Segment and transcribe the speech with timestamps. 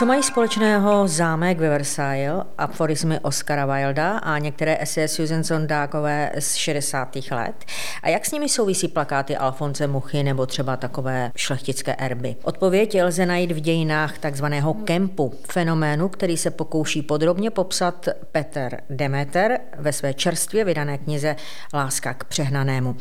[0.00, 6.54] Co mají společného zámek ve Versailles, aforizmy Oscara Wilda a některé eseje Susan Sondákové z
[6.54, 7.16] 60.
[7.30, 7.64] let?
[8.02, 12.36] A jak s nimi souvisí plakáty Alfonse Muchy nebo třeba takové šlechtické erby?
[12.42, 19.60] Odpověď lze najít v dějinách takzvaného kempu, fenoménu, který se pokouší podrobně popsat Peter Demeter
[19.78, 21.36] ve své čerstvě vydané knize
[21.74, 22.96] Láska k přehnanému.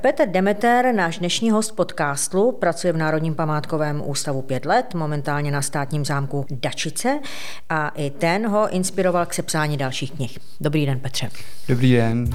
[0.00, 5.62] Peter Demeter, náš dnešní host podcastu, pracuje v Národním památkovém ústavu pět let, momentálně na
[5.62, 7.20] státním zámku zámku Dačice
[7.68, 10.38] a i ten ho inspiroval k sepsání dalších knih.
[10.60, 11.30] Dobrý den, Petře.
[11.68, 12.30] Dobrý den.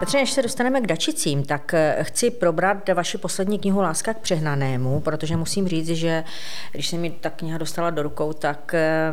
[0.00, 4.18] Petře, než se dostaneme k Dačicím, tak eh, chci probrat vaši poslední knihu Láska k
[4.18, 6.24] přehnanému, protože musím říct, že
[6.72, 9.12] když se mi ta kniha dostala do rukou, tak eh,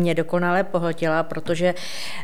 [0.00, 1.74] mě dokonale pohltila, protože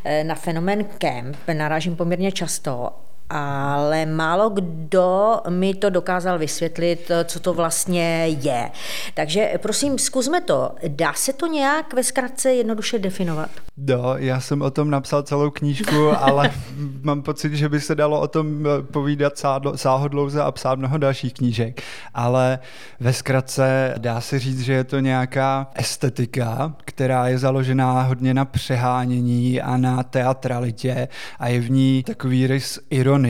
[0.05, 2.91] eh, na fenomén camp narážím poměrně často
[3.35, 8.71] ale málo kdo mi to dokázal vysvětlit, co to vlastně je.
[9.15, 10.71] Takže prosím, zkusme to.
[10.89, 13.51] Dá se to nějak ve zkratce jednoduše definovat?
[13.77, 16.51] No, já jsem o tom napsal celou knížku, ale
[17.03, 19.33] mám pocit, že by se dalo o tom eh, povídat
[19.77, 21.83] sáhodlouze a psát mnoho dalších knížek.
[22.15, 22.59] Ale
[23.01, 28.45] ve zkratce dá se říct, že je to nějaká estetika, která je založená hodně na
[28.45, 33.24] přehánění a na teatralitě a je v ní takový rys ironie.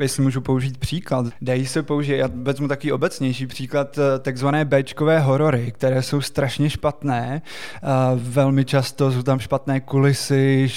[0.00, 5.20] Jestli můžu použít příklad, dají se použít, já vezmu takový obecnější příklad, eh, takzvané Bčkové
[5.20, 7.80] horory, které jsou strašně špatné, eh,
[8.14, 10.68] velmi často jsou tam špatné kulisy,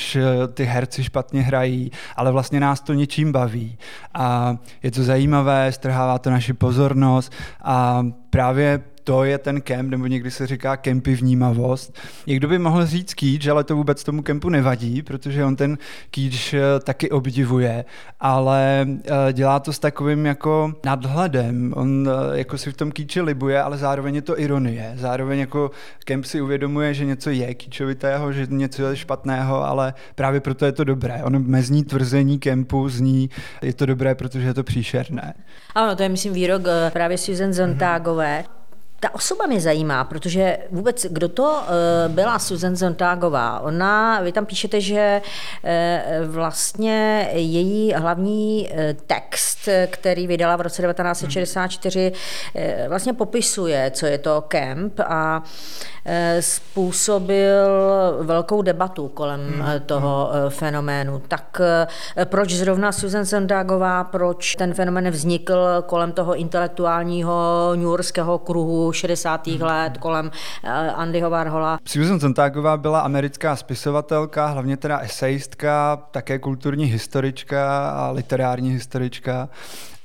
[0.53, 3.77] ty herci špatně hrají, ale vlastně nás to něčím baví.
[4.13, 7.33] A je to zajímavé, strhává to naši pozornost.
[7.63, 8.81] A právě
[9.11, 11.99] to je ten kemp, nebo někdy se říká kempy vnímavost.
[12.27, 15.77] Někdo by mohl říct kýč, ale to vůbec tomu kempu nevadí, protože on ten
[16.11, 17.85] kýč eh, taky obdivuje,
[18.19, 21.73] ale eh, dělá to s takovým jako nadhledem.
[21.75, 24.93] On eh, jako si v tom kýči libuje, ale zároveň je to ironie.
[24.95, 25.71] Zároveň jako
[26.05, 30.71] kemp si uvědomuje, že něco je kýčovitého, že něco je špatného, ale právě proto je
[30.71, 31.23] to dobré.
[31.23, 33.29] On mezní tvrzení kempu zní,
[33.61, 35.33] je to dobré, protože je to příšerné.
[35.75, 36.61] Ano, to je myslím výrok
[36.93, 38.43] právě Susan Zontágové.
[38.47, 38.60] Mm-hmm
[39.01, 43.59] ta osoba mě zajímá, protože vůbec, kdo to eh, byla Susan Zontágová?
[43.59, 45.21] Ona, vy tam píšete, že
[45.63, 52.11] eh, vlastně její hlavní eh, text, který vydala v roce 1964,
[52.87, 55.43] vlastně popisuje, co je to kemp a
[56.39, 57.67] způsobil
[58.21, 59.65] velkou debatu kolem hmm.
[59.85, 61.21] toho fenoménu.
[61.27, 61.61] Tak
[62.25, 69.47] proč zrovna Susan Zontágová, proč ten fenomén vznikl kolem toho intelektuálního newyorského kruhu 60.
[69.47, 69.61] Mm.
[69.61, 70.31] let kolem
[70.63, 71.79] eh, Andyho Warhola.
[71.85, 79.49] Susan Sontagová byla americká spisovatelka, hlavně teda esejistka, také kulturní historička a literární historička.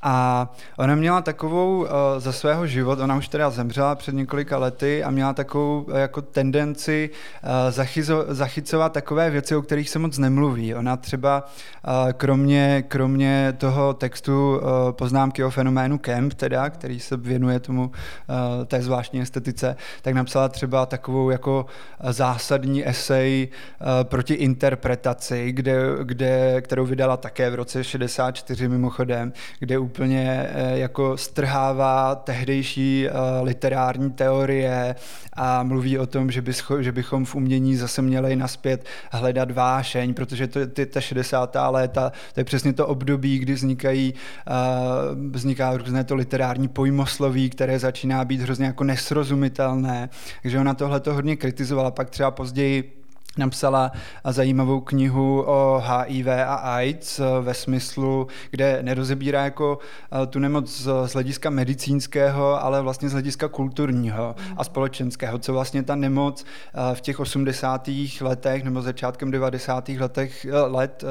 [0.09, 5.05] A ona měla takovou uh, za svého života, ona už teda zemřela před několika lety
[5.05, 10.19] a měla takovou uh, jako tendenci uh, zachyzo, zachycovat takové věci, o kterých se moc
[10.19, 10.75] nemluví.
[10.75, 11.45] Ona třeba
[11.87, 17.83] uh, kromě, kromě toho textu uh, poznámky o fenoménu Kemp, teda, který se věnuje tomu
[17.85, 21.67] uh, té zvláštní estetice, tak napsala třeba takovou jako
[22.11, 29.79] zásadní esej uh, proti interpretaci, kde, kde, kterou vydala také v roce 64 mimochodem, kde
[30.05, 33.13] eh, jako strhává tehdejší eh,
[33.43, 34.95] literární teorie
[35.33, 40.15] a mluví o tom, že, byscho, že bychom v umění zase měli naspět hledat vášeň,
[40.15, 41.57] protože to, ty, ta 60.
[41.71, 47.79] léta, to je přesně to období, kdy vznikají, uh, vzniká různé to literární pojmosloví, které
[47.79, 50.09] začíná být hrozně jako nesrozumitelné,
[50.43, 53.06] takže ona tohle to hodně kritizovala, pak třeba později
[53.39, 53.93] napsala
[54.25, 59.79] zajímavou knihu o HIV a AIDS ve smyslu, kde nerozebírá jako
[60.23, 65.83] eh, tu nemoc z hlediska medicínského, ale vlastně z hlediska kulturního a společenského, co vlastně
[65.83, 67.89] ta nemoc eh, v těch 80.
[68.21, 69.89] letech nebo začátkem 90.
[69.89, 71.05] letech eh, let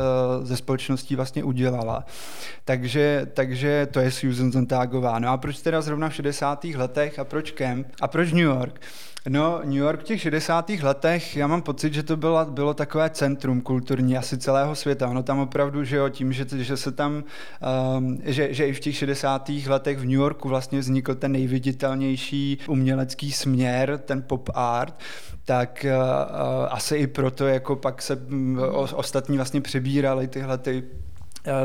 [0.43, 2.05] ze společností vlastně udělala.
[2.65, 5.19] Takže, takže to je Susan Zontagová.
[5.19, 6.63] No a proč teda zrovna v 60.
[6.63, 8.81] letech a proč Kemp a proč New York?
[9.29, 10.69] No, New York v těch 60.
[10.69, 15.07] letech, já mám pocit, že to bylo, bylo takové centrum kulturní asi celého světa.
[15.07, 17.23] Ono tam opravdu, že jo, tím, že, že se tam,
[17.97, 19.49] um, že, že i v těch 60.
[19.67, 24.99] letech v New Yorku vlastně vznikl ten nejviditelnější umělecký směr, ten pop art,
[25.45, 28.59] tak uh, asi i proto jako pak se um,
[28.93, 30.83] ostatní vlastně přebírali tyhle ty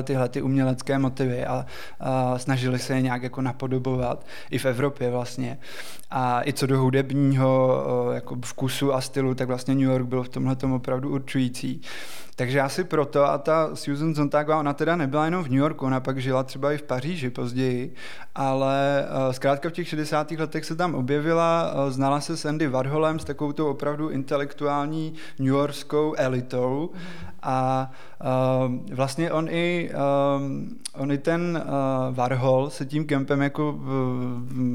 [0.02, 1.66] tyhle ty umělecké motivy a,
[2.00, 5.58] a snažili se je nějak jako napodobovat i v Evropě vlastně.
[6.10, 10.22] A i co do hudebního eh, jako vkusu a stylu, tak vlastně New York byl
[10.22, 11.80] v tomhle opravdu určující.
[12.40, 16.00] Takže asi proto a ta Susan Zontagová, ona teda nebyla jenom v New Yorku, ona
[16.00, 17.94] pak žila třeba i v Paříži později,
[18.34, 20.30] ale uh, zkrátka v těch 60.
[20.30, 25.14] letech se tam objevila, uh, znala se s Andy Warholem, s takovou tou opravdu intelektuální
[25.38, 26.90] New Yorkskou elitou
[27.42, 27.90] a
[28.68, 29.90] uh, vlastně on i,
[30.94, 31.64] on i ten
[32.10, 33.78] Warhol se tím kempem jako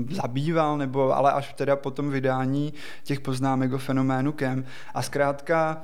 [0.10, 2.74] zabýval, nebo ale až teda po tom vydání
[3.04, 4.66] těch poznámek o fenoménu kemp.
[4.94, 5.82] A zkrátka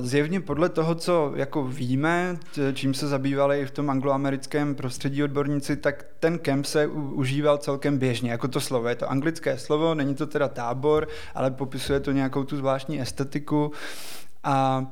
[0.00, 0.94] zjevně podle toho,
[1.34, 2.38] jako víme,
[2.72, 7.98] čím se zabývali i v tom angloamerickém prostředí odborníci, tak ten kemp se užíval celkem
[7.98, 8.88] běžně, jako to slovo.
[8.88, 13.72] Je to anglické slovo, není to teda tábor, ale popisuje to nějakou tu zvláštní estetiku.
[14.44, 14.86] A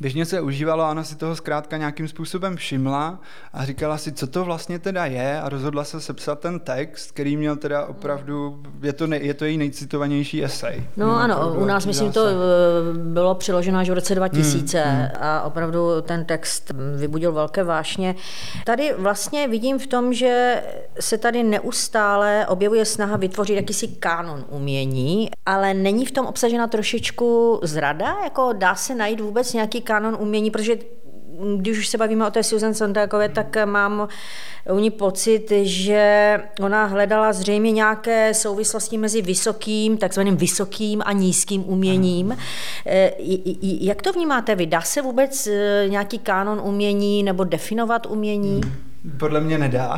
[0.00, 3.20] běžně se užívalo a ona si toho zkrátka nějakým způsobem všimla
[3.52, 7.36] a říkala si, co to vlastně teda je a rozhodla se sepsat ten text, který
[7.36, 10.86] měl teda opravdu, je to, ne, je to její nejcitovanější esej.
[10.96, 12.32] No, no ano, u nás myslím to eh,
[12.94, 15.08] bylo přiloženo až v roce 2000 hmm, hmm.
[15.20, 18.14] a opravdu ten text vybudil velké vášně.
[18.64, 20.62] Tady vlastně vidím v tom, že
[21.00, 27.60] se tady neustále objevuje snaha vytvořit jakýsi kánon umění, ale není v tom obsažena trošičku
[27.62, 30.76] zrada, jako dá se najít vůbec nějaký kanon umění, protože
[31.56, 34.08] když už se bavíme o té Susan Sontagové, tak mám
[34.72, 41.64] u ní pocit, že ona hledala zřejmě nějaké souvislosti mezi vysokým, takzvaným vysokým a nízkým
[41.68, 42.36] uměním.
[42.86, 43.12] Eh,
[43.62, 44.66] jak to vnímáte vy?
[44.66, 48.60] Dá se vůbec eh, nějaký kánon umění nebo definovat umění?
[48.64, 48.85] Hmm.
[49.18, 49.96] Podle mě nedá.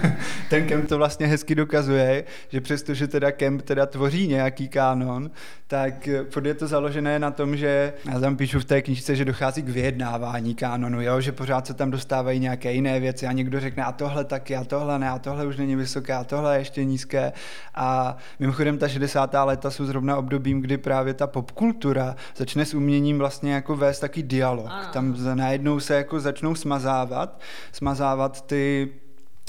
[0.50, 5.30] Ten Kemp to vlastně hezky dokazuje, že přestože teda Kemp teda tvoří nějaký kánon,
[5.66, 6.08] tak
[6.44, 9.68] je to založené na tom, že já tam píšu v té knižce, že dochází k
[9.68, 11.20] vyjednávání kánonu, jo?
[11.20, 14.64] že pořád se tam dostávají nějaké jiné věci a někdo řekne a tohle taky, a
[14.64, 17.32] tohle ne, a tohle už není vysoké, a tohle je ještě nízké.
[17.74, 19.34] A mimochodem ta 60.
[19.44, 24.22] léta jsou zrovna obdobím, kdy právě ta popkultura začne s uměním vlastně jako vést taký
[24.22, 24.66] dialog.
[24.68, 24.88] Ano.
[24.92, 27.40] Tam najednou se jako začnou smazávat,
[27.72, 28.88] smazávat ty,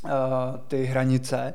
[0.06, 1.54] uh, ty hranice,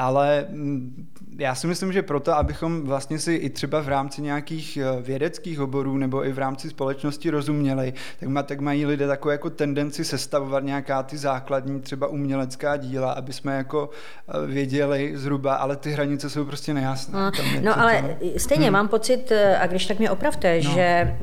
[0.00, 1.06] ale mm,
[1.38, 5.60] já si myslím, že proto, abychom vlastně si i třeba v rámci nějakých eh, vědeckých
[5.60, 10.04] oborů nebo i v rámci společnosti rozuměli, tak, má, tak mají lidé takovou jako tendenci
[10.04, 13.90] sestavovat nějaká ty základní třeba umělecká díla, aby jsme jako
[14.28, 17.18] eh, věděli zhruba, ale ty hranice jsou prostě nejasné.
[17.18, 17.30] No,
[17.60, 18.38] no ale to...
[18.38, 18.72] stejně hmm.
[18.72, 20.70] mám pocit, eh, a když tak mě opravte, no.
[20.70, 21.16] že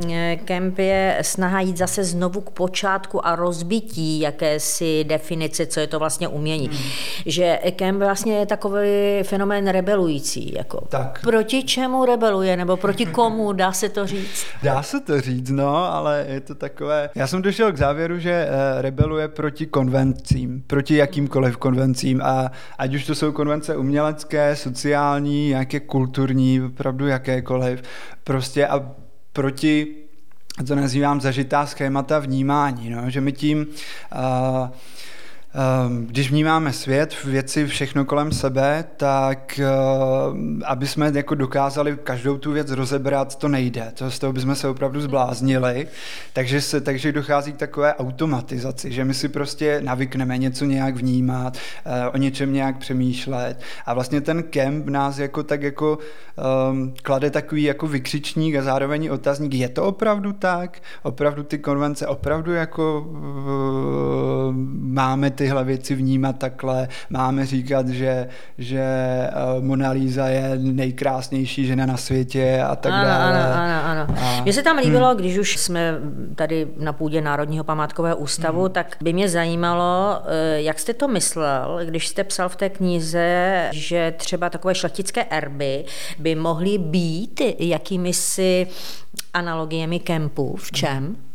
[0.45, 6.00] Kemp je snaha jít zase znovu k počátku a rozbití jakési definice, co je to
[6.00, 6.68] vlastně umění.
[6.68, 6.89] Hmm.
[7.25, 8.66] Že Kemp vlastně je takový
[9.23, 10.53] fenomén rebelů rebelující.
[10.57, 10.87] Jako.
[10.89, 11.21] Tak.
[11.21, 14.45] Proti čemu rebeluje, nebo proti komu, dá se to říct?
[14.63, 17.09] Dá se to říct, no, ale je to takové...
[17.15, 22.95] Já jsem došel k závěru, že eh, rebeluje proti konvencím, proti jakýmkoliv konvencím a ať
[22.95, 27.81] už to jsou konvence umělecké, sociální, nějaké kulturní, opravdu jakékoliv,
[28.23, 28.91] prostě a
[29.33, 29.95] proti
[30.67, 33.67] to nazývám zažitá schémata vnímání, no, že my tím
[34.15, 34.67] uh,
[36.00, 42.51] když vnímáme svět, věci, všechno kolem sebe, tak ehm, aby jsme jako dokázali každou tu
[42.51, 43.92] věc rozebrat, to nejde.
[43.94, 45.88] To z toho bychom se opravdu zbláznili.
[46.33, 51.57] Takže, se, takže dochází k takové automatizaci, že my si prostě navykneme něco nějak vnímat,
[51.86, 53.62] eh, o něčem nějak přemýšlet.
[53.86, 55.98] A vlastně ten kemp nás jako tak jako
[56.71, 60.81] um, klade takový jako vykřičník a zároveň otazník, je to opravdu tak?
[61.04, 68.27] Opravdu ty konvence opravdu jako uh, máme tyhle věci vnímat takhle, máme říkat, že,
[68.57, 73.44] že eh, Mona Lisa je nejkrásnější žena na světě a tak ano, dále.
[73.44, 74.16] Ano, ano, ano.
[74.21, 74.44] A...
[74.44, 75.18] Mně se tam líbilo, hmm.
[75.18, 75.95] když už jsme
[76.35, 78.71] tady na půdě Národního památkového ústavu, hmm.
[78.71, 83.69] tak by mě zajímalo, eh, jak jste to myslel, když jste psal v té knize,
[83.71, 85.85] že třeba takové šlechtické erby
[86.19, 88.68] by mohly být jakými si
[89.33, 91.04] analogiemi kempů, v čem?
[91.04, 91.26] Hmm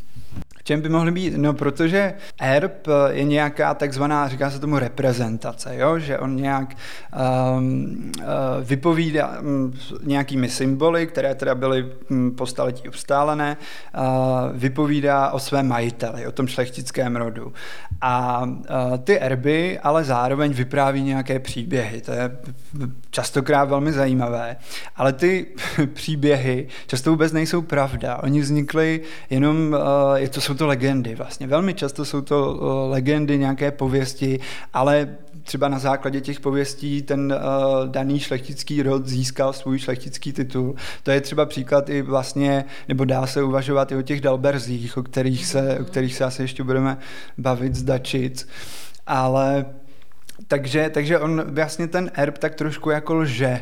[0.65, 1.35] čem by mohly být?
[1.37, 5.99] No, protože erb je nějaká takzvaná, říká se tomu reprezentace, jo?
[5.99, 6.77] že on nějak
[7.57, 8.13] um,
[8.63, 13.57] vypovídá um, nějakými symboly, které teda byly um, po staletí obstálené,
[13.99, 14.03] uh,
[14.53, 17.53] vypovídá o svém majiteli, o tom šlechtickém rodu.
[18.01, 22.01] A uh, ty erby ale zároveň vypráví nějaké příběhy.
[22.01, 22.31] To je
[23.11, 24.57] častokrát velmi zajímavé.
[24.97, 25.47] Ale ty
[25.93, 28.19] příběhy často vůbec nejsou pravda.
[28.23, 29.01] Oni vznikly
[29.31, 31.47] jenom, uh, je to, jsou to legendy vlastně.
[31.47, 32.59] Velmi často jsou to
[32.91, 34.41] legendy, nějaké pověsti,
[34.73, 35.09] ale
[35.43, 40.75] třeba na základě těch pověstí ten uh, daný šlechtický rod získal svůj šlechtický titul.
[41.03, 45.03] To je třeba příklad i vlastně, nebo dá se uvažovat i o těch Dalberzích, o
[45.03, 46.99] kterých se, o kterých se asi ještě budeme
[47.39, 48.49] bavit z Dačic.
[49.07, 49.65] Ale
[50.49, 53.61] takže, takže on vlastně ten erb tak trošku jako lže,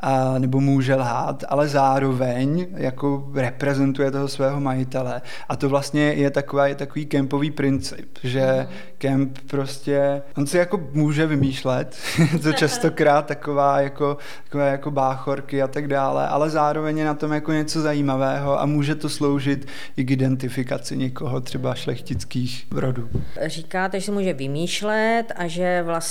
[0.00, 5.22] a, nebo může lhát, ale zároveň jako reprezentuje toho svého majitele.
[5.48, 8.66] A to vlastně je, taková, je takový kempový princip, že mm.
[8.98, 11.96] kemp prostě, on si jako může vymýšlet,
[12.42, 17.32] to častokrát taková jako, takové jako báchorky a tak dále, ale zároveň je na tom
[17.32, 23.08] jako něco zajímavého a může to sloužit i k identifikaci někoho, třeba šlechtických rodů.
[23.46, 26.07] Říkáte, že si může vymýšlet a že vlastně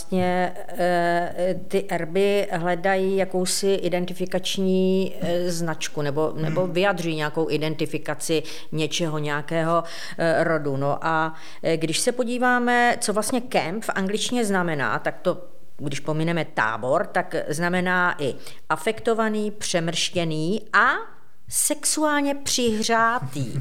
[0.79, 6.73] e, ty erby hledají jakousi identifikační e, značku nebo, nebo hmm.
[6.73, 9.83] vyjadřují nějakou identifikaci něčeho, nějakého
[10.17, 10.77] e, rodu.
[10.77, 11.33] No a
[11.75, 15.43] když se podíváme, co vlastně camp v angličtině znamená, tak to
[15.77, 18.35] když pomineme tábor, tak znamená i
[18.69, 21.16] afektovaný, přemrštěný a
[21.49, 23.53] sexuálně přihřátý.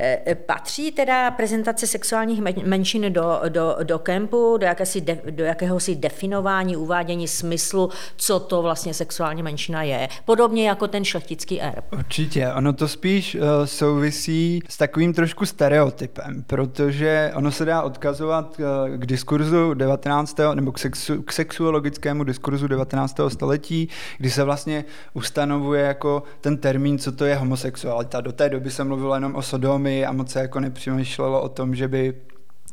[0.00, 5.44] Eh, eh, patří teda prezentace sexuálních menšin do, do, do kempu, do, jakési de, do
[5.44, 10.08] jakéhosi definování, uvádění smyslu, co to vlastně sexuální menšina je.
[10.24, 11.84] Podobně jako ten šlechtický erb.
[11.92, 12.52] Určitě.
[12.52, 18.56] Ono to spíš uh, souvisí s takovým trošku stereotypem, protože ono se dá odkazovat
[18.96, 20.36] k diskurzu 19.
[20.54, 23.20] nebo k, sexu, k sexuologickému diskurzu 19.
[23.28, 28.20] století, kdy se vlastně ustanovuje jako ten termín co to je homosexualita.
[28.20, 31.74] Do té doby se mluvilo jenom o sodomii a moc se jako nepřemýšlelo o tom,
[31.74, 32.14] že by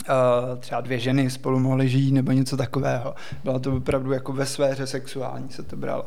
[0.10, 3.16] Uh, třeba dvě ženy spolu mohly žít nebo něco takového.
[3.44, 6.06] Bylo to opravdu jako ve sféře sexuální se to bralo.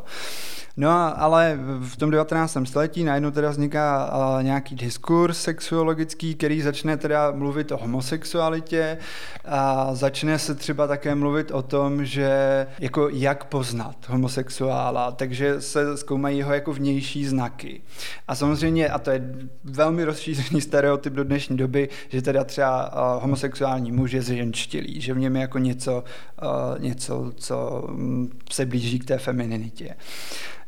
[0.76, 2.56] No ale v tom 19.
[2.64, 8.98] století najednou teda vzniká uh, nějaký diskurs sexuologický, který začne teda mluvit o homosexualitě
[9.44, 15.96] a začne se třeba také mluvit o tom, že jako jak poznat homosexuála, takže se
[15.96, 17.82] zkoumají jeho jako vnější znaky.
[18.28, 23.22] A samozřejmě, a to je velmi rozšířený stereotyp do dnešní doby, že teda třeba uh,
[23.22, 26.04] homosexuální muž je zženštilý, že v něm je jako něco,
[26.42, 29.94] uh, něco co um, se blíží k té femininitě.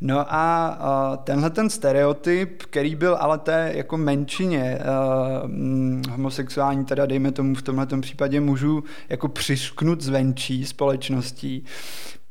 [0.01, 7.05] No a uh, tenhle ten stereotyp, který byl ale té jako menšině uh, homosexuální, teda
[7.05, 11.65] dejme tomu v tomhle případě mužů, jako přišknut zvenčí společností,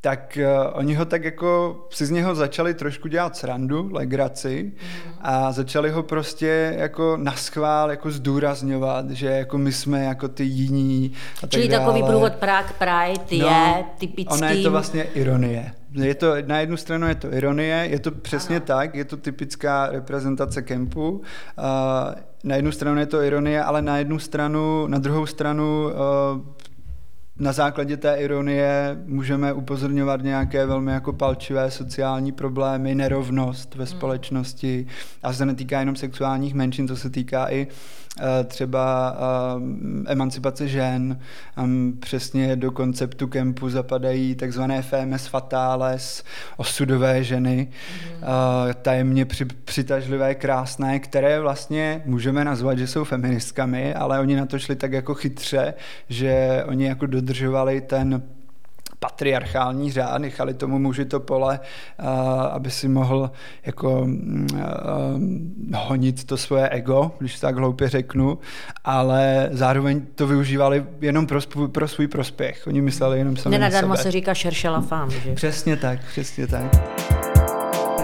[0.07, 4.73] tak uh, oni ho tak jako si z něho začali trošku dělat srandu, legraci
[5.21, 11.13] a začali ho prostě jako naschvál jako zdůrazňovat, že jako my jsme jako ty jiní
[11.43, 14.35] a Čili tak takový průvod Prague Pride no, je typický.
[14.35, 15.73] Ona je to vlastně ironie.
[15.93, 18.67] Je to, na jednu stranu je to ironie, je to přesně ano.
[18.67, 21.11] tak, je to typická reprezentace kempu.
[21.11, 21.23] Uh,
[22.45, 26.66] na jednu stranu je to ironie, ale na jednu stranu, na druhou stranu uh,
[27.39, 33.97] na základě té ironie můžeme upozorňovat nějaké velmi jako palčivé sociální problémy, nerovnost ve hmm.
[33.97, 34.87] společnosti.
[35.23, 37.67] A se netýká jenom sexuálních menšin, to se týká i
[38.45, 41.21] třeba eh, emancipace žen.
[42.01, 46.25] Přesně do konceptu kempu zapadají takzvané fémes fatales,
[46.57, 48.23] osudové ženy, mm.
[48.83, 49.27] tajemně
[49.65, 54.93] přitažlivé, krásné, které vlastně můžeme nazvat, že jsou feministkami, ale oni na to šli tak
[54.93, 55.75] jako chytře,
[56.09, 58.23] že oni jako dodržovali ten
[58.99, 61.61] patriarchální řád, nechali tomu muži to pole,
[62.51, 63.31] aby si mohl
[63.67, 64.49] jako mm,
[65.75, 68.39] honit to svoje ego, když tak hloupě řeknu,
[68.85, 72.67] ale zároveň to využívali jenom pro, svůj, pro svůj prospěch.
[72.67, 75.35] Oni mysleli jenom sami Nenadarmo se říká šeršela fám, že?
[75.35, 77.36] Přesně tak, přesně tak.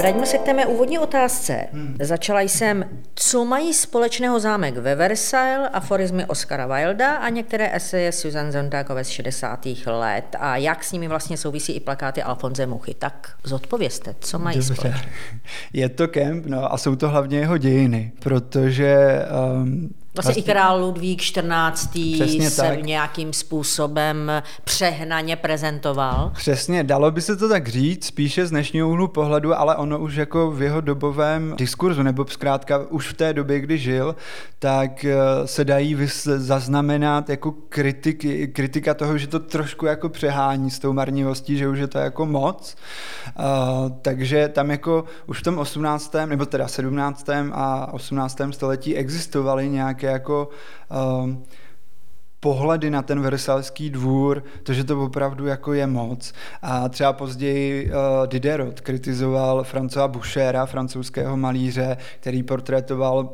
[0.03, 1.67] Vraťme se k té mé úvodní otázce.
[1.73, 1.97] Hmm.
[2.01, 8.53] Začala jsem, co mají společného zámek ve Versailles, aforizmy Oscara Wilda a některé eseje Susan
[8.53, 9.67] Zondákové z 60.
[9.87, 12.95] let a jak s nimi vlastně souvisí i plakáty Alfonze Muchy.
[12.99, 14.75] Tak zodpovězte, co mají Dobře.
[14.75, 15.13] společného.
[15.73, 19.19] Je to kemp, no a jsou to hlavně jeho dějiny, protože
[19.63, 21.99] um, Vlastně, i král Ludvík 14.
[22.49, 22.83] se tak.
[22.83, 24.33] nějakým způsobem
[24.65, 26.33] přehnaně prezentoval.
[26.35, 30.15] Přesně, dalo by se to tak říct, spíše z dnešního úhlu pohledu, ale ono už
[30.15, 34.17] jako v jeho dobovém diskurzu, nebo zkrátka už v té době, kdy žil,
[34.59, 35.97] tak eh, se dají
[36.37, 41.79] zaznamenat jako kritiky, kritika toho, že to trošku jako přehání s tou marnivostí, že už
[41.79, 42.77] je to jako moc.
[43.39, 43.45] Uh,
[44.03, 46.15] takže tam jako už v tom 18.
[46.27, 47.29] nebo teda 17.
[47.53, 48.41] a 18.
[48.51, 50.49] století existovaly nějaké nějaké jako
[51.23, 51.45] um,
[52.41, 56.33] pohledy na ten versalský dvůr, to, že to opravdu jako je moc.
[56.63, 63.31] A třeba později uh, Diderot kritizoval Francois Bouchera, francouzského malíře, který portrétoval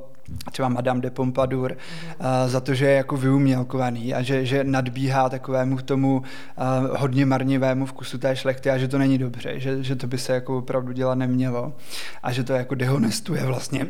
[0.52, 5.28] třeba Madame de Pompadour, uh, za to, že je jako vyumělkovaný a že, že nadbíhá
[5.28, 9.96] takovému tomu uh, hodně marnivému vkusu té šlechty a že to není dobře, že, že
[9.96, 11.72] to by se jako opravdu dělat nemělo
[12.22, 13.86] a že to jako dehonestuje vlastně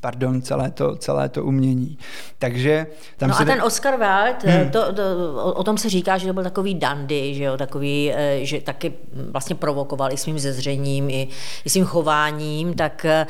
[0.00, 1.98] pardon, celé to, celé to umění.
[2.38, 4.70] Takže tam no se a ten Oscar Wilde, hmm.
[4.70, 5.02] to, to,
[5.34, 8.60] o, o tom se říká, že to byl takový dandy, že jo, takový, eh, že
[8.60, 8.92] taky
[9.30, 11.28] vlastně provokoval i svým zezřením, i,
[11.64, 13.26] i svým chováním, tak eh,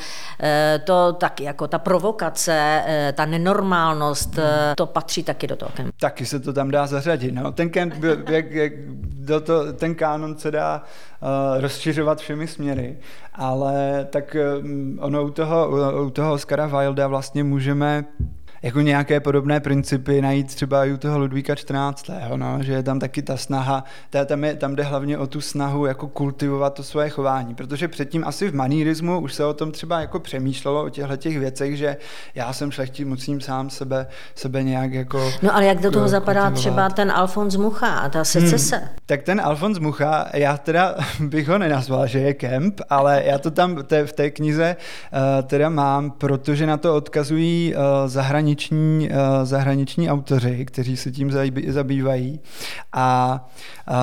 [0.83, 4.39] to tak jako ta provokace, eh, ta nenormálnost,
[4.77, 5.91] to patří taky do toho kempu.
[5.99, 7.31] Taky se to tam dá zařadit.
[7.31, 7.51] No.
[7.51, 7.93] Ten kemp,
[8.29, 8.73] jak, jak
[9.21, 10.83] do to, ten kánon se dá
[11.21, 12.97] uh, rozšiřovat všemi směry,
[13.33, 15.69] ale tak um, ono u toho,
[16.05, 18.05] u toho Oscara Wilda vlastně můžeme
[18.63, 22.09] jako nějaké podobné principy najít třeba i u toho Ludvíka 14.
[22.35, 25.41] No, že je tam taky ta snaha, ta, tam, je, tam jde hlavně o tu
[25.41, 29.71] snahu jako kultivovat to svoje chování, protože předtím asi v manírismu už se o tom
[29.71, 31.97] třeba jako přemýšlelo o těchto těch věcech, že
[32.35, 36.41] já jsem šlechtí, musím sám sebe, sebe nějak jako No ale jak do toho zapadá
[36.41, 36.59] kultivovat.
[36.59, 38.77] třeba ten Alfons Mucha a ta secese?
[38.77, 38.87] Hmm.
[39.05, 43.51] Tak ten Alfons Mucha, já teda bych ho nenazval, že je kemp, ale já to
[43.51, 44.75] tam te, v té knize
[45.13, 51.11] uh, teda mám, protože na to odkazují uh, zahraniční zahraniční, uh, zahraniční autoři, kteří se
[51.11, 51.31] tím
[51.67, 52.39] zabývají.
[52.93, 53.39] A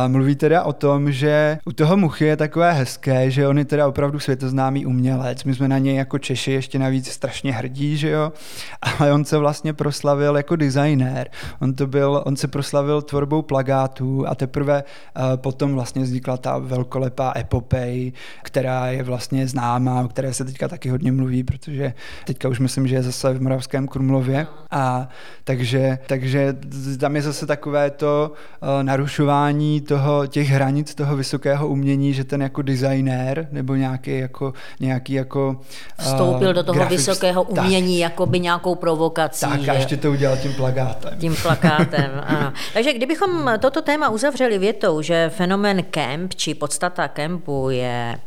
[0.07, 3.89] mluví teda o tom, že u toho Muchy je takové hezké, že on je teda
[3.89, 5.45] opravdu světoznámý umělec.
[5.45, 8.33] My jsme na něj jako Češi ještě navíc strašně hrdí, že jo?
[8.99, 11.29] Ale on se vlastně proslavil jako designér.
[11.61, 16.59] On to byl, on se proslavil tvorbou plagátů a teprve uh, potom vlastně vznikla ta
[16.59, 18.13] velkolepá epopej,
[18.43, 21.93] která je vlastně známá, o které se teďka taky hodně mluví, protože
[22.25, 24.38] teďka už myslím, že je zase v Moravském Krumlově.
[24.71, 25.09] A
[25.45, 26.57] takže, takže
[27.01, 32.43] tam je zase takové to uh, narušování toho, těch hranic toho vysokého umění, že ten
[32.43, 38.11] jako designér nebo nějaký jako, nějaký jako uh, Vstoupil do toho grafik, vysokého umění tak,
[38.11, 39.47] jako by nějakou provokací.
[39.47, 39.71] Tak že?
[39.71, 41.19] a ještě to udělal tím plakátem.
[41.19, 42.53] Tím plakátem, ano.
[42.75, 48.19] Takže kdybychom toto téma uzavřeli větou, že fenomen camp či podstata kempu je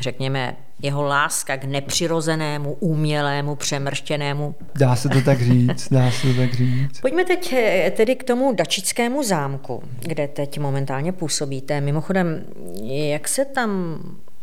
[0.00, 4.54] řekněme, jeho láska k nepřirozenému, umělému, přemrštěnému.
[4.74, 7.00] Dá se to tak říct, dá se to tak říct.
[7.00, 11.80] Pojďme teď eh, tedy k tomu Dačickému zámku, kde teď momentálně působíte.
[11.80, 12.44] Mimochodem,
[12.84, 13.98] jak se tam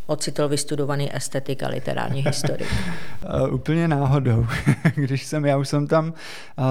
[0.10, 2.68] ocitl vystudovaný estetik a literární historik?
[3.48, 4.48] uh, úplně náhodou.
[4.96, 6.14] Když jsem, já už jsem tam uh,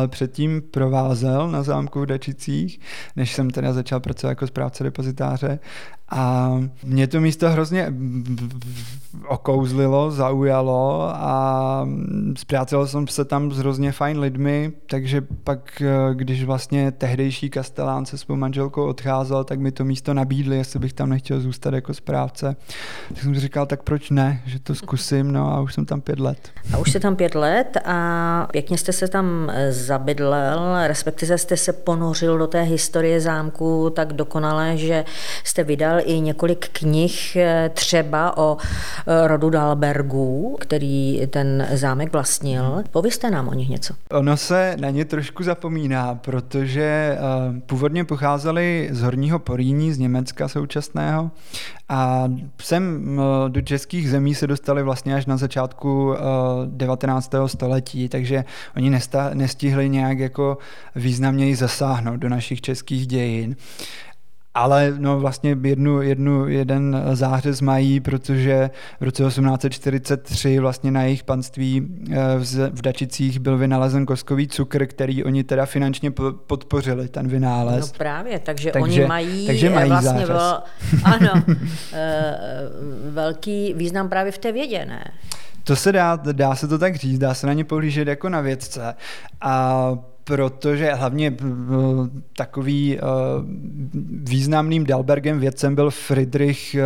[0.07, 2.81] předtím provázel na zámku v Dačicích,
[3.17, 5.59] než jsem teda začal pracovat jako správce depozitáře
[6.11, 6.53] a
[6.85, 7.93] mě to místo hrozně
[9.29, 11.89] okouzlilo, zaujalo a
[12.37, 18.07] zpřátel jsem se tam s hrozně fajn lidmi, takže pak, eh, když vlastně tehdejší kastelán
[18.07, 21.95] se svou manželkou odcházel, tak mi to místo nabídli, jestli bych tam nechtěl zůstat jako
[21.95, 22.57] správce.
[23.09, 26.01] Tak jsem si říkal, tak proč ne, že to zkusím, no a už jsem tam
[26.01, 26.39] pět let.
[26.75, 31.57] A už jste tam pět let a pěkně jste se tam eh, zabydlel, respektive jste
[31.57, 35.05] se ponořil do té historie zámku tak dokonale, že
[35.45, 38.57] jste vydal i několik knih eh, třeba o
[39.07, 42.83] eh, rodu Dalbergů, který ten zámek vlastnil.
[42.91, 43.95] Povězte nám o nich něco.
[44.11, 47.19] Ono se na ně trošku zapomíná, protože eh,
[47.67, 51.31] původně pocházeli z Horního Poríní, z Německa současného
[51.89, 52.29] a
[52.63, 56.15] sem do českých zemí se dostali vlastně až na začátku
[56.67, 57.35] 19.
[57.47, 58.45] století, takže
[58.77, 59.01] oni
[59.35, 60.59] nestihli nějak jako
[60.97, 63.57] významněji zasáhnout do našich českých dějin.
[64.59, 71.25] Ale no vlastně jednu, jednu, jeden zářez mají, protože v roce 1843 vlastně na jejich
[71.25, 72.17] panství eh,
[72.71, 76.11] v Dačicích byl vynalezen koskový cukr, který oni teda finančně
[76.47, 77.93] podpořili, ten vynález.
[77.93, 80.29] No právě, takže, takže oni mají, takže eh, mají vlastně zářez.
[80.29, 81.43] Byl, ano,
[81.93, 82.39] eh,
[83.11, 85.05] velký význam právě v té vědě, ne?
[85.65, 88.41] To se dá, dá se to tak říct, dá se na ně pohlížet jako na
[88.41, 88.95] vědce.
[89.41, 89.93] A
[90.29, 91.37] protože hlavně
[92.37, 92.99] takový
[94.09, 96.77] významným Dalbergem vědcem byl Friedrich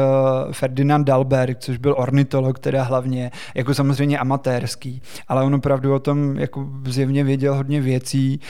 [0.52, 6.38] Ferdinand Dalberg, což byl ornitolog teda hlavně, jako samozřejmě amatérský, ale on opravdu o tom
[6.38, 8.40] jako zjevně věděl hodně věcí,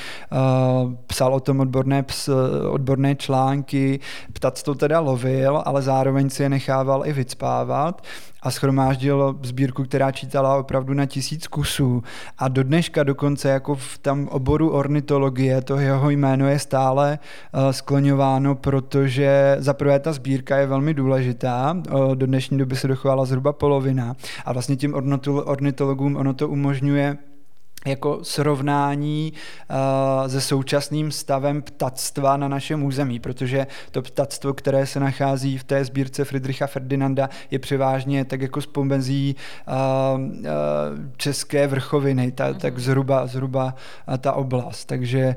[1.06, 2.04] psal o tom odborné,
[2.70, 4.00] odborné články,
[4.32, 8.02] ptactvo teda lovil, ale zároveň si je nechával i vycpávat
[8.42, 12.02] a schromáždil sbírku, která čítala opravdu na tisíc kusů.
[12.38, 17.18] A do dneška dokonce jako v tam oboru ornitologie to jeho jméno je stále
[17.54, 22.88] uh, skloňováno, protože za prvé ta sbírka je velmi důležitá, uh, do dnešní doby se
[22.88, 24.16] dochovala zhruba polovina.
[24.44, 24.94] A vlastně tím
[25.44, 27.18] ornitologům ono to umožňuje
[27.86, 29.32] jako srovnání
[29.70, 35.64] uh, se současným stavem ptactva na našem území, protože to ptactvo, které se nachází v
[35.64, 39.36] té sbírce Friedricha Ferdinanda, je převážně tak jako z pomezí
[39.68, 40.46] uh, uh,
[41.16, 42.56] české vrchoviny, ta, mm-hmm.
[42.56, 43.74] tak zhruba, zhruba
[44.18, 45.36] ta oblast, takže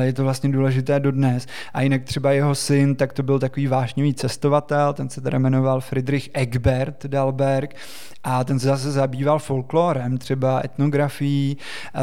[0.00, 1.46] je to vlastně důležité dodnes.
[1.74, 5.80] A jinak třeba jeho syn, tak to byl takový vášnivý cestovatel, ten se teda jmenoval
[5.80, 7.76] Friedrich Egbert Dalberg
[8.24, 11.56] a ten se zase zabýval folklorem, třeba etnografií,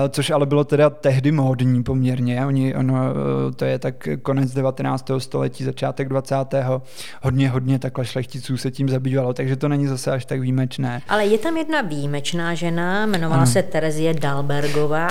[0.09, 2.45] což ale bylo teda tehdy módní poměrně.
[2.45, 5.19] Oni, ono, eh, to je tak konec 19.
[5.19, 6.81] století, začátek 20.
[7.21, 11.01] Hodně, hodně takhle šlechticů se tím zabývalo, takže to není zase až tak výjimečné.
[11.09, 13.51] Ale je tam jedna výjimečná žena, jmenovala ano.
[13.51, 15.07] se Terezie Dalbergová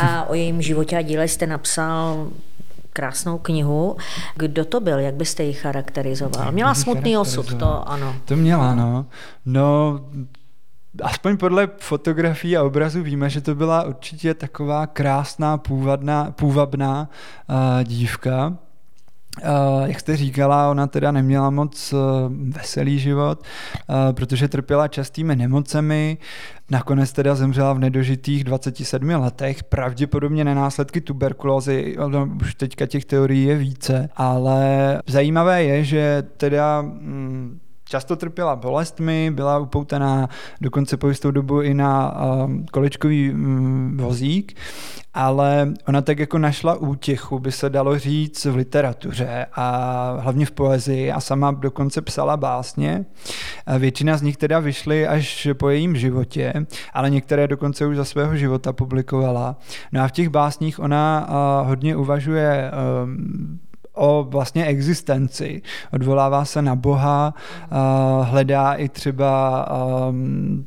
[0.00, 2.28] a o jejím životě a díle jste napsal
[2.92, 3.96] krásnou knihu.
[4.36, 6.52] Kdo to byl, jak byste ji charakterizoval?
[6.52, 8.14] Měla smutný osud, to ano.
[8.24, 9.06] To měla, no.
[9.46, 10.00] No,
[11.02, 17.08] aspoň podle fotografií a obrazů víme, že to byla určitě taková krásná, půvabná, půvabná
[17.48, 18.56] uh, dívka.
[19.44, 22.00] Uh, jak jste říkala, ona teda neměla moc uh,
[22.48, 26.18] veselý život, uh, protože trpěla častými nemocemi,
[26.70, 31.96] nakonec teda zemřela v nedožitých 27 letech, pravděpodobně na následky tuberkulózy,
[32.42, 39.30] už teďka těch teorií je více, ale zajímavé je, že teda mm, Často trpěla bolestmi,
[39.30, 40.28] byla upoutaná
[40.60, 44.56] dokonce po jistou dobu i na um, kolečkový um, vozík,
[45.14, 50.50] ale ona tak jako našla útěchu, by se dalo říct, v literatuře a hlavně v
[50.50, 53.04] poezii a sama dokonce psala básně.
[53.78, 56.52] Většina z nich teda vyšly až po jejím životě,
[56.92, 59.56] ale některé dokonce už za svého života publikovala.
[59.92, 62.70] No a v těch básních ona uh, hodně uvažuje
[63.04, 63.60] um,
[63.96, 65.62] o vlastně existenci.
[65.92, 67.34] Odvolává se na Boha,
[68.22, 69.66] hledá i třeba
[70.08, 70.66] um,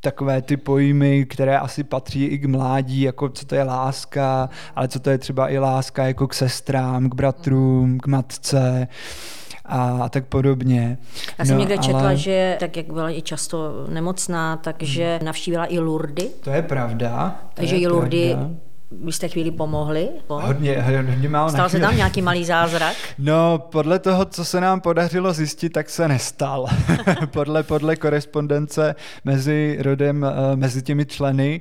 [0.00, 4.88] takové ty pojmy, které asi patří i k mládí, jako co to je láska, ale
[4.88, 8.88] co to je třeba i láska jako k sestrám, k bratrům, k matce
[9.64, 10.98] a tak podobně.
[11.38, 12.16] Já jsem no, někde četla, ale...
[12.16, 15.26] že tak jak byla i často nemocná, takže hmm.
[15.26, 16.30] navštívila i Lurdy.
[16.40, 17.40] To je pravda.
[17.54, 20.08] Takže i Lurdy pravda vy jste chvíli pomohli?
[20.26, 20.40] Po?
[20.40, 21.50] Hodně, hodně málo.
[21.50, 22.96] Stal se tam nějaký malý zázrak?
[23.18, 26.66] No, podle toho, co se nám podařilo zjistit, tak se nestal.
[27.26, 31.60] podle, podle korespondence mezi rodem, eh, mezi těmi členy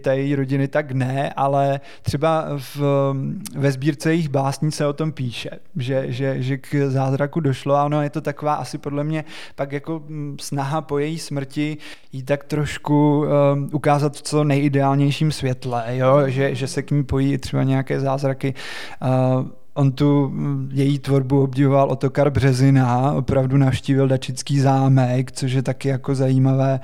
[0.00, 2.80] té její rodiny, tak ne, ale třeba v,
[3.56, 7.84] ve sbírce jejich básní se o tom píše, že, že, že k zázraku došlo a
[7.84, 11.78] ono je to taková asi podle mě pak jako hm, snaha po její smrti
[12.12, 16.22] jí tak trošku um, ukázat v co nejideálnějším světle, jo?
[16.26, 18.54] Že, že se k ní pojí třeba nějaké zázraky.
[19.76, 25.88] On tu mm, její tvorbu obdivoval Otokar Březina, opravdu navštívil Dačický zámek, což je taky
[25.88, 26.80] jako zajímavé,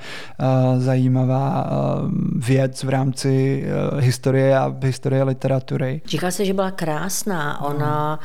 [0.77, 1.71] zajímavá
[2.35, 3.63] věc v rámci
[3.93, 6.01] uh, historie a historie literatury.
[6.05, 7.61] Říká se, že byla krásná.
[7.61, 8.19] Ona,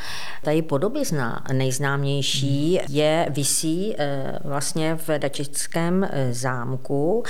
[0.45, 3.95] ta její podobizna nejznámější je, visí
[4.45, 7.23] vlastně v Dačickém zámku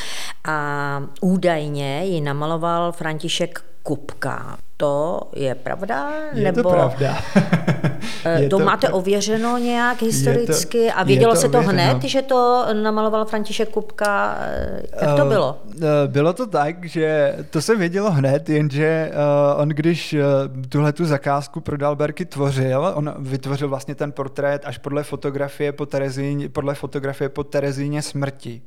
[0.44, 4.58] a údajně ji namaloval František Kupka.
[4.76, 6.10] To je pravda?
[6.34, 6.62] Je nebo...
[6.62, 7.16] to pravda.
[8.26, 11.82] Eh, je to, to máte ověřeno nějak historicky to, a vědělo to se to ověřeno.
[11.82, 14.38] hned, že to namaloval František Kupka?
[14.40, 15.58] Eh, jak to eh, bylo?
[16.06, 19.12] Bylo to tak, že to se vědělo hned, jenže
[19.56, 20.16] on když
[20.68, 25.86] tuhle tu zakázku pro Dalberky tvořil, on vytvořil vlastně ten portrét až podle fotografie po
[25.86, 28.62] Terezíně, podle fotografie po Terezíně smrti.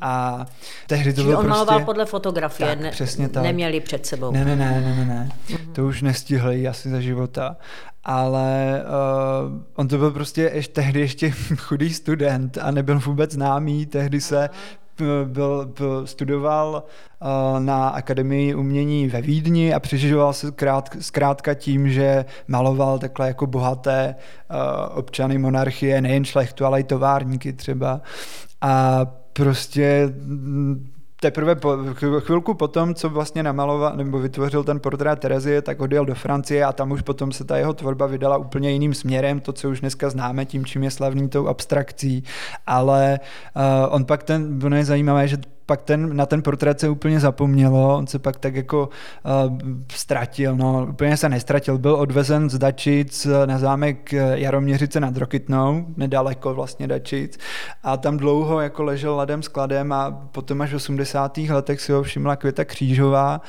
[0.00, 0.44] A
[0.86, 1.58] tehdy to Čili bylo on prostě...
[1.58, 3.42] maloval podle fotografie, tak, ne, přesně tak.
[3.42, 4.32] neměli před sebou.
[4.32, 5.28] Ne, ne, ne, ne, ne, ne.
[5.72, 7.56] To už nestihli asi za života.
[8.04, 13.86] Ale uh, on to byl prostě ještě, tehdy ještě chudý student a nebyl vůbec známý.
[13.86, 14.50] Tehdy se
[15.24, 16.82] byl, byl, studoval
[17.20, 23.26] uh, na Akademii umění ve Vídni a přeživoval se krát, zkrátka tím, že maloval takhle
[23.28, 24.14] jako bohaté
[24.50, 28.00] uh, občany monarchie, nejen šlechtu, ale i továrníky třeba.
[28.60, 30.12] A prostě
[31.24, 31.76] teprve po,
[32.20, 36.72] chvilku potom, co vlastně namaloval nebo vytvořil ten portrét Terezie, tak odjel do Francie a
[36.72, 40.10] tam už potom se ta jeho tvorba vydala úplně jiným směrem, to, co už dneska
[40.10, 42.24] známe, tím, čím je slavný tou abstrakcí,
[42.66, 43.20] ale
[43.56, 47.20] uh, on pak ten, ono je zajímavé, že pak ten, na ten portrét se úplně
[47.20, 48.88] zapomnělo, on se pak tak jako
[49.48, 49.58] uh,
[49.92, 56.54] ztratil, no úplně se nestratil, byl odvezen z Dačic na zámek Jaroměřice nad Rokytnou, nedaleko
[56.54, 57.38] vlastně Dačic.
[57.82, 61.38] A tam dlouho jako ležel ladem skladem a potom až v 80.
[61.38, 63.40] letech si ho všimla Květa Křížová,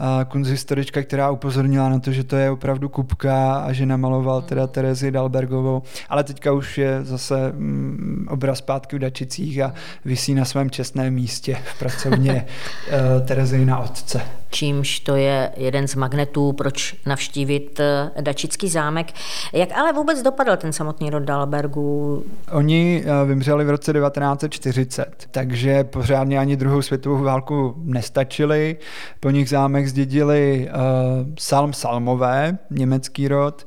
[0.00, 4.66] uh, kunzhistorička, která upozornila na to, že to je opravdu kupka a že namaloval teda
[4.66, 10.44] Terezi Dalbergovou, ale teďka už je zase mm, obraz zpátky v Dačicích a visí na
[10.44, 12.46] svém čestném místě v pracovně
[12.88, 14.20] uh, Terezejna otce.
[14.50, 19.06] čímž to je jeden z magnetů, proč navštívit eh, Dačický zámek.
[19.52, 22.24] Jak ale vůbec dopadl ten samotný rod Dalbergů?
[22.52, 28.76] Oni eh, vymřeli v roce 1940, takže pořádně ani druhou světovou válku nestačili.
[29.20, 33.66] Po nich zámek zdědili uh, Salm Salmové, německý rod,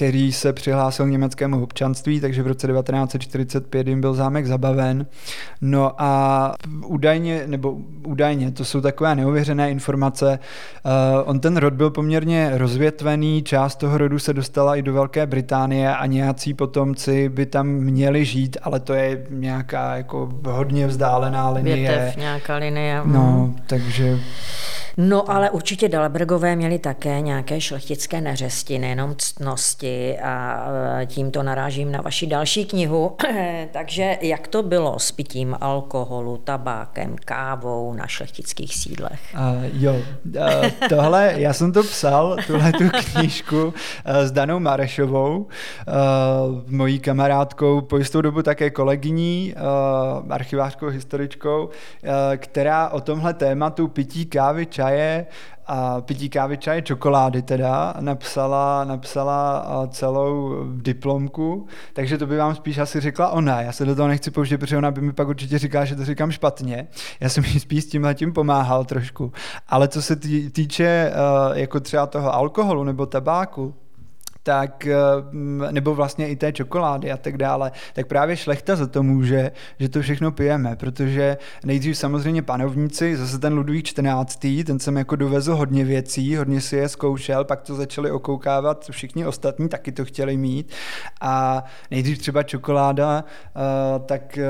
[0.00, 5.06] který se přihlásil k německému občanství, takže v roce 1945 jim byl zámek zabaven.
[5.60, 6.54] No a
[6.86, 10.38] údajně, nebo údajně, to jsou takové neuvěřené informace,
[10.84, 15.26] uh, on ten rod byl poměrně rozvětvený, část toho rodu se dostala i do Velké
[15.26, 21.50] Británie a nějací potomci by tam měli žít, ale to je nějaká jako hodně vzdálená
[21.50, 21.76] linie.
[21.76, 23.00] Větev, nějaká linie.
[23.04, 23.56] No, mhm.
[23.66, 24.18] takže
[25.02, 30.66] No ale určitě Dalbergové měli také nějaké šlechtické neřesti, nejenom ctnosti a
[31.00, 33.16] e, tímto narážím na vaši další knihu.
[33.72, 39.20] Takže jak to bylo s pitím alkoholu, tabákem, kávou na šlechtických sídlech?
[39.34, 40.42] Uh, jo, uh,
[40.88, 43.72] tohle, já jsem to psal, tuhle tu knížku uh,
[44.06, 45.46] s Danou Marešovou, uh,
[46.66, 51.70] mojí kamarádkou, po jistou dobu také kolegyní, uh, archivářkou, historičkou, uh,
[52.36, 55.26] která o tomhle tématu pití kávy, čaje
[55.66, 62.78] a pití kávy, čaje, čokolády teda, napsala, napsala celou diplomku, takže to by vám spíš
[62.78, 63.62] asi řekla ona.
[63.62, 66.04] Já se do toho nechci použít, protože ona by mi pak určitě říká, že to
[66.04, 66.88] říkám špatně.
[67.20, 69.32] Já jsem jí spíš s tímhle tím pomáhal trošku.
[69.68, 70.16] Ale co se
[70.52, 71.12] týče
[71.54, 73.74] jako třeba toho alkoholu nebo tabáku,
[74.42, 74.96] tak, eh,
[75.70, 79.88] nebo vlastně i té čokolády a tak dále, tak právě šlechta za to může, že
[79.88, 84.64] to všechno pijeme, protože nejdřív samozřejmě panovníci, zase ten Ludvík 14.
[84.64, 89.26] ten jsem jako dovezl hodně věcí, hodně si je zkoušel, pak to začali okoukávat všichni
[89.26, 90.72] ostatní, taky to chtěli mít
[91.20, 93.60] a nejdřív třeba čokoláda, eh,
[94.06, 94.46] tak eh,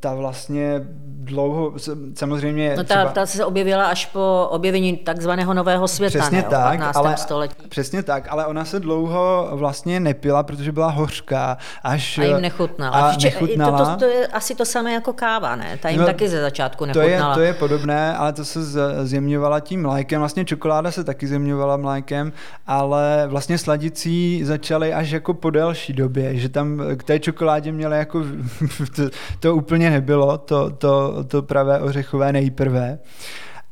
[0.00, 1.74] ta vlastně dlouho,
[2.14, 2.74] samozřejmě...
[2.76, 6.96] No ta, třeba, ta se objevila až po objevení takzvaného nového světa, přesně ne, tak,
[6.96, 7.68] ale, století.
[7.68, 11.58] Přesně tak, ale ona se dlouho vlastně nepila, protože byla hořká.
[11.82, 12.96] Až, a jim nechutnala.
[12.96, 13.78] A nechutnala.
[13.78, 15.78] To, to, to, je asi to samé jako káva, ne?
[15.82, 17.34] Ta jim no, taky ze začátku nechutnala.
[17.34, 18.60] To je, to je podobné, ale to se
[19.06, 20.18] zjemňovala tím mlékem.
[20.18, 22.32] Vlastně čokoláda se taky zjemňovala mlékem,
[22.66, 27.98] ale vlastně sladicí začaly až jako po delší době, že tam k té čokoládě měly
[27.98, 28.24] jako
[28.96, 29.02] to,
[29.40, 32.98] to úplně nebylo, to, to, to pravé ořechové nejprve.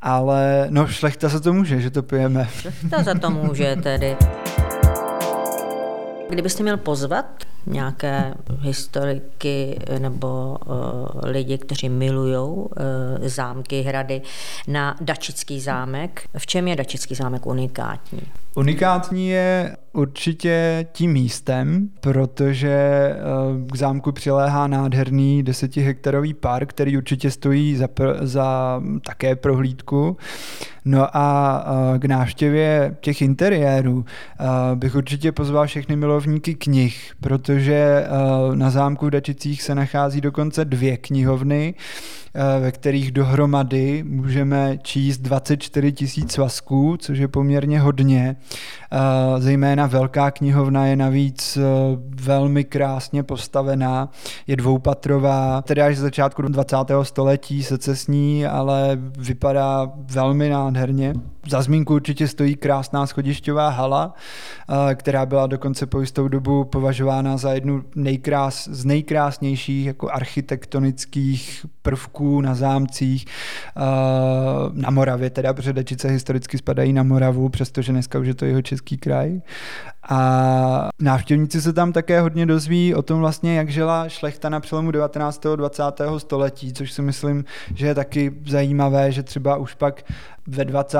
[0.02, 2.48] Ale no šlechta za to může, že to pijeme.
[2.60, 4.16] Šlechta za to může tedy.
[6.28, 7.26] Kdybyste měl pozvat
[7.66, 10.74] nějaké historiky nebo uh,
[11.22, 12.66] lidi, kteří milují uh,
[13.20, 14.22] zámky, hrady
[14.68, 18.20] na Dačický zámek, v čem je Dačický zámek unikátní?
[18.54, 23.16] Unikátní je určitě tím místem, protože eh,
[23.66, 27.88] k zámku přiléhá nádherný desetihektarový park, který určitě stojí za,
[28.20, 30.16] za také prohlídku.
[30.84, 34.44] No a eh, k návštěvě těch interiérů eh,
[34.76, 38.06] bych určitě pozval všechny milovníky knih, protože
[38.54, 41.74] na zámku v Dačicích se nachází dokonce dvě knihovny,
[42.60, 48.36] ve kterých dohromady můžeme číst 24 tisíc svazků, což je poměrně hodně.
[48.94, 49.40] Eh,
[49.88, 51.62] zejména velká knihovna je navíc eh,
[52.22, 54.08] velmi krásně postavená,
[54.46, 56.76] je dvoupatrová, tedy až z začátku 20.
[57.02, 61.14] století se cesní, ale vypadá velmi nádherně.
[61.48, 64.14] Za zmínku určitě stojí krásná schodišťová hala,
[64.94, 72.40] která byla dokonce po jistou dobu považována za jednu nejkrás, z nejkrásnějších jako architektonických prvků
[72.40, 73.26] na zámcích
[74.72, 78.62] na Moravě, teda protože Dačice historicky spadají na Moravu, přestože dneska už je to jeho
[78.62, 79.40] český kraj.
[80.08, 84.90] A návštěvníci se tam také hodně dozví o tom vlastně, jak žila šlechta na přelomu
[84.90, 85.46] 19.
[85.46, 85.82] a 20.
[86.18, 90.02] století, což si myslím, že je taky zajímavé, že třeba už pak
[90.46, 90.98] ve 20.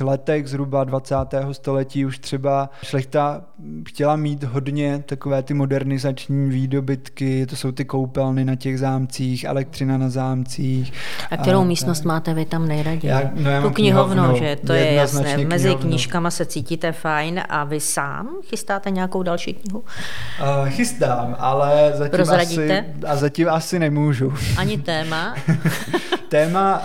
[0.00, 1.14] letech zhruba 20.
[1.52, 3.42] století už třeba šlechta
[3.88, 9.98] chtěla mít hodně takové ty modernizační výdobytky, to jsou ty koupelny na těch zámcích, elektřina
[9.98, 10.92] na zámcích.
[11.30, 12.06] A kterou a, místnost tak.
[12.06, 13.10] máte vy tam nejraději?
[13.10, 15.36] Já, no já tu knihovnu, knihovnu, že to je jasné.
[15.36, 15.88] Mezi knihovnu.
[15.88, 19.78] knížkama se cítíte fajn a vy sám chystáte nějakou další knihu?
[19.78, 22.78] Uh, chystám, ale zatím Prozradíte?
[22.78, 24.34] asi, a zatím asi nemůžu.
[24.56, 25.34] Ani téma?
[26.30, 26.82] téma,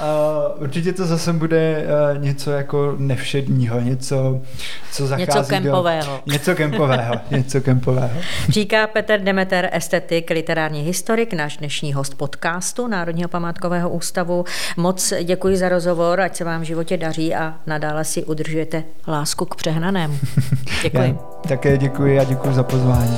[0.55, 4.41] uh, určitě to zase bude uh, něco jako nevšedního, něco,
[4.91, 6.21] co zachází Něco kempového.
[6.25, 8.19] Do, něco kempového, něco kempového.
[8.49, 14.45] Říká Petr Demeter, estetik, literární historik, náš dnešní host podcastu Národního památkového ústavu.
[14.77, 19.45] Moc děkuji za rozhovor, ať se vám v životě daří a nadále si udržujete lásku
[19.45, 20.19] k přehnanému.
[20.83, 21.19] Děkuji.
[21.43, 23.17] Já také děkuji a děkuji za pozvání.